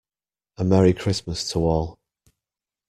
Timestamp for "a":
0.57-0.63